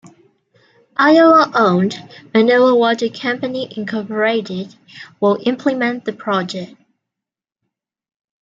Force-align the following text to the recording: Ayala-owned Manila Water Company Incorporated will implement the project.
Ayala-owned 0.97 1.95
Manila 2.33 2.73
Water 2.73 3.07
Company 3.07 3.71
Incorporated 3.77 4.73
will 5.19 5.37
implement 5.45 6.05
the 6.05 6.13
project. 6.13 6.73